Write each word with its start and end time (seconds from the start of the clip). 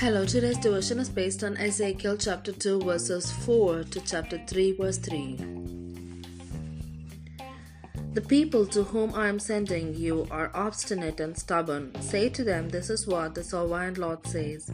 Hello, 0.00 0.24
today's 0.24 0.56
devotion 0.56 0.98
is 0.98 1.10
based 1.10 1.44
on 1.44 1.58
Ezekiel 1.58 2.16
chapter 2.16 2.50
2, 2.50 2.80
verses 2.80 3.30
4 3.30 3.84
to 3.84 4.00
chapter 4.00 4.40
3, 4.46 4.72
verse 4.72 4.96
3. 4.96 5.59
The 8.12 8.20
people 8.20 8.66
to 8.66 8.82
whom 8.82 9.14
I 9.14 9.28
am 9.28 9.38
sending 9.38 9.94
you 9.94 10.26
are 10.32 10.50
obstinate 10.52 11.20
and 11.20 11.38
stubborn. 11.38 11.94
Say 12.00 12.28
to 12.30 12.42
them, 12.42 12.68
This 12.68 12.90
is 12.90 13.06
what 13.06 13.36
the 13.36 13.44
sovereign 13.44 13.94
Lord 13.94 14.26
says. 14.26 14.68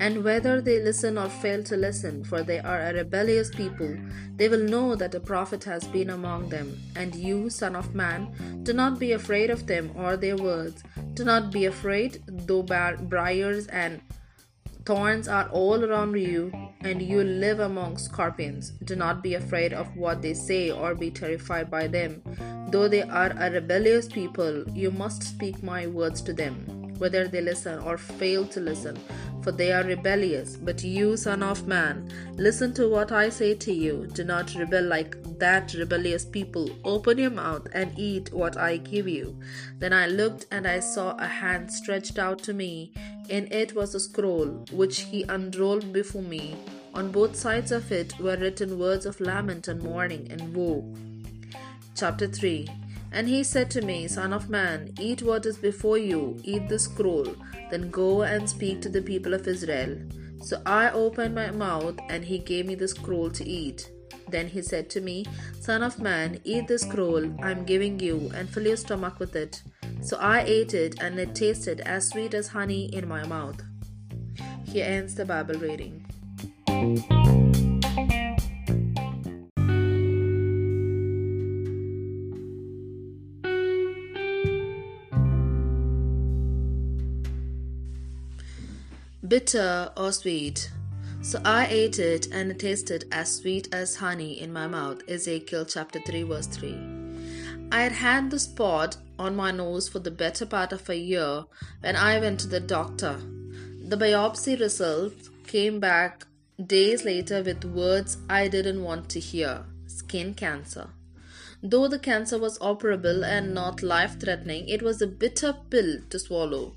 And 0.00 0.24
whether 0.24 0.60
they 0.60 0.80
listen 0.82 1.16
or 1.16 1.28
fail 1.28 1.62
to 1.62 1.76
listen, 1.76 2.24
for 2.24 2.42
they 2.42 2.58
are 2.58 2.80
a 2.80 2.92
rebellious 2.92 3.50
people, 3.50 3.96
they 4.34 4.48
will 4.48 4.64
know 4.64 4.96
that 4.96 5.14
a 5.14 5.20
prophet 5.20 5.62
has 5.62 5.86
been 5.86 6.10
among 6.10 6.48
them. 6.48 6.76
And 6.96 7.14
you, 7.14 7.50
Son 7.50 7.76
of 7.76 7.94
Man, 7.94 8.64
do 8.64 8.72
not 8.72 8.98
be 8.98 9.12
afraid 9.12 9.50
of 9.50 9.68
them 9.68 9.92
or 9.94 10.16
their 10.16 10.36
words. 10.36 10.82
Do 11.14 11.24
not 11.24 11.52
be 11.52 11.66
afraid, 11.66 12.20
though 12.26 12.64
briars 12.64 13.68
and 13.68 14.00
Thorns 14.84 15.28
are 15.28 15.48
all 15.50 15.84
around 15.84 16.16
you, 16.18 16.52
and 16.80 17.00
you 17.00 17.22
live 17.22 17.60
among 17.60 17.98
scorpions. 17.98 18.70
Do 18.84 18.96
not 18.96 19.22
be 19.22 19.34
afraid 19.34 19.72
of 19.72 19.96
what 19.96 20.22
they 20.22 20.34
say 20.34 20.72
or 20.72 20.96
be 20.96 21.10
terrified 21.10 21.70
by 21.70 21.86
them. 21.86 22.20
Though 22.68 22.88
they 22.88 23.02
are 23.02 23.32
a 23.38 23.50
rebellious 23.50 24.08
people, 24.08 24.68
you 24.70 24.90
must 24.90 25.22
speak 25.22 25.62
my 25.62 25.86
words 25.86 26.20
to 26.22 26.32
them, 26.32 26.94
whether 26.98 27.28
they 27.28 27.40
listen 27.40 27.78
or 27.78 27.96
fail 27.96 28.44
to 28.46 28.60
listen, 28.60 28.98
for 29.42 29.52
they 29.52 29.72
are 29.72 29.84
rebellious. 29.84 30.56
But 30.56 30.82
you, 30.82 31.16
Son 31.16 31.44
of 31.44 31.68
Man, 31.68 32.10
listen 32.34 32.74
to 32.74 32.88
what 32.88 33.12
I 33.12 33.28
say 33.28 33.54
to 33.54 33.72
you. 33.72 34.08
Do 34.12 34.24
not 34.24 34.54
rebel 34.54 34.84
like 34.84 35.16
that 35.38 35.74
rebellious 35.74 36.24
people. 36.24 36.70
Open 36.84 37.18
your 37.18 37.30
mouth 37.30 37.68
and 37.72 37.92
eat 37.98 38.32
what 38.32 38.56
I 38.56 38.78
give 38.78 39.06
you. 39.06 39.38
Then 39.78 39.92
I 39.92 40.06
looked, 40.06 40.46
and 40.50 40.66
I 40.66 40.80
saw 40.80 41.16
a 41.18 41.26
hand 41.26 41.70
stretched 41.72 42.18
out 42.18 42.38
to 42.44 42.52
me 42.52 42.94
in 43.32 43.50
it 43.50 43.74
was 43.74 43.94
a 43.94 44.00
scroll, 44.00 44.46
which 44.72 45.00
he 45.00 45.22
unrolled 45.22 45.90
before 45.90 46.22
me. 46.22 46.54
On 46.92 47.10
both 47.10 47.34
sides 47.34 47.72
of 47.72 47.90
it 47.90 48.18
were 48.20 48.36
written 48.36 48.78
words 48.78 49.06
of 49.06 49.20
lament 49.20 49.68
and 49.68 49.82
mourning 49.82 50.30
and 50.30 50.54
woe. 50.54 50.84
Chapter 51.96 52.26
3 52.26 52.68
And 53.10 53.26
he 53.26 53.42
said 53.42 53.70
to 53.70 53.80
me, 53.80 54.06
Son 54.06 54.34
of 54.34 54.50
man, 54.50 54.92
eat 55.00 55.22
what 55.22 55.46
is 55.46 55.56
before 55.56 55.96
you, 55.96 56.38
eat 56.44 56.68
the 56.68 56.78
scroll, 56.78 57.34
then 57.70 57.90
go 57.90 58.22
and 58.22 58.46
speak 58.46 58.82
to 58.82 58.90
the 58.90 59.00
people 59.00 59.32
of 59.32 59.48
Israel. 59.48 59.96
So 60.42 60.60
I 60.66 60.90
opened 60.90 61.34
my 61.34 61.50
mouth, 61.52 61.98
and 62.10 62.22
he 62.22 62.38
gave 62.38 62.66
me 62.66 62.74
the 62.74 62.88
scroll 62.88 63.30
to 63.30 63.44
eat. 63.48 63.90
Then 64.28 64.48
he 64.48 64.60
said 64.60 64.90
to 64.90 65.00
me, 65.00 65.24
Son 65.60 65.82
of 65.82 66.00
man, 66.00 66.38
eat 66.44 66.68
the 66.68 66.78
scroll 66.78 67.24
I 67.42 67.50
am 67.52 67.64
giving 67.64 67.98
you, 67.98 68.30
and 68.34 68.50
fill 68.50 68.66
your 68.66 68.76
stomach 68.76 69.18
with 69.18 69.36
it. 69.36 69.62
So 70.02 70.16
I 70.18 70.40
ate 70.40 70.74
it, 70.74 71.00
and 71.00 71.18
it 71.18 71.34
tasted 71.34 71.80
as 71.80 72.08
sweet 72.08 72.34
as 72.34 72.48
honey 72.48 72.86
in 72.86 73.08
my 73.08 73.24
mouth. 73.24 73.62
Here 74.66 74.84
ends 74.84 75.14
the 75.14 75.24
Bible 75.24 75.54
reading. 75.54 76.04
Bitter 89.26 89.92
or 89.96 90.10
sweet? 90.10 90.68
So 91.22 91.40
I 91.44 91.68
ate 91.70 92.00
it, 92.00 92.26
and 92.32 92.50
it 92.50 92.58
tasted 92.58 93.04
as 93.12 93.36
sweet 93.36 93.72
as 93.72 93.96
honey 93.96 94.40
in 94.40 94.52
my 94.52 94.66
mouth. 94.66 95.08
Ezekiel 95.08 95.64
chapter 95.64 96.00
3, 96.04 96.24
verse 96.24 96.48
3. 96.48 96.76
I 97.70 97.82
had 97.82 97.92
had 97.92 98.30
the 98.30 98.38
spot 98.40 98.96
on 99.22 99.36
my 99.36 99.50
nose 99.52 99.88
for 99.88 100.00
the 100.00 100.10
better 100.10 100.44
part 100.44 100.72
of 100.72 100.88
a 100.88 100.96
year 100.96 101.44
when 101.80 101.94
I 101.94 102.18
went 102.18 102.40
to 102.40 102.48
the 102.48 102.60
doctor. 102.60 103.18
The 103.92 103.96
biopsy 103.96 104.58
results 104.58 105.30
came 105.46 105.78
back 105.78 106.26
days 106.66 107.04
later 107.04 107.42
with 107.42 107.64
words 107.64 108.18
I 108.28 108.48
didn't 108.48 108.82
want 108.82 109.08
to 109.10 109.20
hear 109.20 109.64
skin 109.86 110.34
cancer. 110.34 110.88
Though 111.62 111.86
the 111.86 112.00
cancer 112.00 112.38
was 112.38 112.58
operable 112.58 113.24
and 113.24 113.54
not 113.54 113.82
life 113.82 114.18
threatening, 114.18 114.68
it 114.68 114.82
was 114.82 115.00
a 115.00 115.06
bitter 115.06 115.54
pill 115.70 115.98
to 116.10 116.18
swallow. 116.18 116.74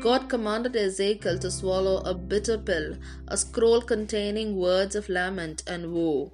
God 0.00 0.28
commanded 0.28 0.74
Ezekiel 0.74 1.38
to 1.38 1.50
swallow 1.50 1.98
a 1.98 2.14
bitter 2.14 2.58
pill, 2.58 2.96
a 3.28 3.36
scroll 3.36 3.80
containing 3.80 4.56
words 4.56 4.96
of 4.96 5.08
lament 5.08 5.62
and 5.68 5.92
woe. 5.92 6.32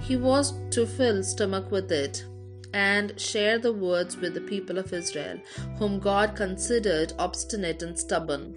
He 0.00 0.16
was 0.16 0.54
to 0.70 0.86
fill 0.86 1.22
stomach 1.22 1.70
with 1.70 1.92
it 1.92 2.24
and 2.72 3.18
share 3.18 3.58
the 3.58 3.72
words 3.72 4.16
with 4.16 4.34
the 4.34 4.40
people 4.40 4.78
of 4.78 4.92
Israel, 4.92 5.38
whom 5.78 5.98
God 5.98 6.36
considered 6.36 7.12
obstinate 7.18 7.82
and 7.82 7.98
stubborn. 7.98 8.54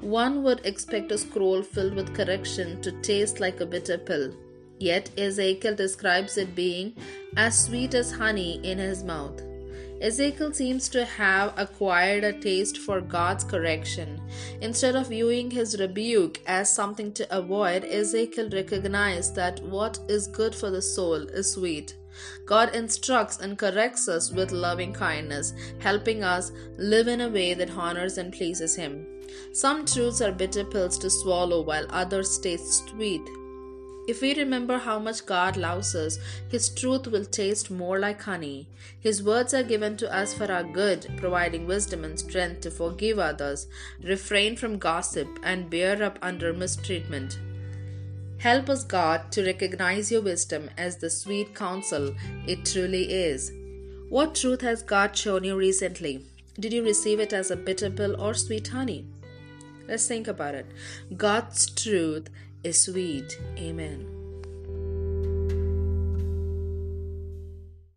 One 0.00 0.42
would 0.42 0.64
expect 0.64 1.12
a 1.12 1.18
scroll 1.18 1.62
filled 1.62 1.94
with 1.94 2.14
correction 2.14 2.82
to 2.82 2.92
taste 3.00 3.40
like 3.40 3.60
a 3.60 3.66
bitter 3.66 3.98
pill. 3.98 4.34
Yet 4.78 5.10
Ezekiel 5.16 5.76
describes 5.76 6.36
it 6.36 6.54
being 6.54 6.94
as 7.36 7.64
sweet 7.64 7.94
as 7.94 8.12
honey 8.12 8.60
in 8.62 8.78
his 8.78 9.04
mouth. 9.04 9.40
Ezekiel 10.00 10.52
seems 10.52 10.88
to 10.88 11.04
have 11.04 11.54
acquired 11.56 12.24
a 12.24 12.32
taste 12.32 12.78
for 12.78 13.00
God's 13.00 13.44
correction. 13.44 14.20
Instead 14.60 14.96
of 14.96 15.08
viewing 15.08 15.50
his 15.50 15.78
rebuke 15.80 16.40
as 16.46 16.72
something 16.72 17.12
to 17.12 17.36
avoid, 17.36 17.84
Ezekiel 17.84 18.50
recognized 18.50 19.34
that 19.36 19.62
what 19.62 19.98
is 20.08 20.26
good 20.26 20.54
for 20.54 20.70
the 20.70 20.82
soul 20.82 21.14
is 21.14 21.52
sweet. 21.52 21.96
God 22.46 22.74
instructs 22.74 23.40
and 23.40 23.58
corrects 23.58 24.08
us 24.08 24.30
with 24.30 24.52
loving 24.52 24.92
kindness, 24.92 25.52
helping 25.78 26.22
us 26.22 26.52
live 26.76 27.08
in 27.08 27.20
a 27.20 27.28
way 27.28 27.54
that 27.54 27.70
honors 27.70 28.18
and 28.18 28.32
pleases 28.32 28.76
Him. 28.76 29.06
Some 29.52 29.84
truths 29.84 30.20
are 30.20 30.32
bitter 30.32 30.64
pills 30.64 30.98
to 30.98 31.10
swallow, 31.10 31.62
while 31.62 31.86
others 31.90 32.38
taste 32.38 32.88
sweet. 32.88 33.22
If 34.06 34.20
we 34.20 34.34
remember 34.34 34.76
how 34.76 34.98
much 34.98 35.24
God 35.24 35.56
loves 35.56 35.94
us, 35.94 36.18
His 36.50 36.68
truth 36.68 37.06
will 37.06 37.24
taste 37.24 37.70
more 37.70 37.98
like 37.98 38.20
honey. 38.20 38.68
His 39.00 39.22
words 39.22 39.54
are 39.54 39.62
given 39.62 39.96
to 39.96 40.14
us 40.14 40.34
for 40.34 40.50
our 40.52 40.62
good, 40.62 41.10
providing 41.16 41.66
wisdom 41.66 42.04
and 42.04 42.18
strength 42.18 42.60
to 42.62 42.70
forgive 42.70 43.18
others, 43.18 43.66
refrain 44.02 44.56
from 44.56 44.78
gossip, 44.78 45.28
and 45.42 45.70
bear 45.70 46.02
up 46.02 46.18
under 46.20 46.52
mistreatment. 46.52 47.38
Help 48.38 48.68
us, 48.68 48.84
God, 48.84 49.32
to 49.32 49.46
recognize 49.46 50.12
your 50.12 50.20
wisdom 50.20 50.68
as 50.76 50.98
the 50.98 51.08
sweet 51.08 51.54
counsel 51.54 52.14
it 52.46 52.66
truly 52.66 53.10
is. 53.10 53.52
What 54.10 54.34
truth 54.34 54.60
has 54.60 54.82
God 54.82 55.16
shown 55.16 55.44
you 55.44 55.56
recently? 55.56 56.26
Did 56.60 56.74
you 56.74 56.84
receive 56.84 57.20
it 57.20 57.32
as 57.32 57.50
a 57.50 57.56
bitter 57.56 57.88
pill 57.88 58.20
or 58.20 58.34
sweet 58.34 58.68
honey? 58.68 59.06
Let's 59.88 60.06
think 60.06 60.28
about 60.28 60.54
it. 60.54 60.66
God's 61.16 61.70
truth 61.70 62.28
is 62.64 62.80
sweet. 62.80 63.38
Amen. 63.58 64.23